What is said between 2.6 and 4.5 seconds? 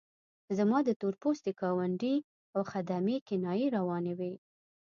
خدمې کنایې روانې وې.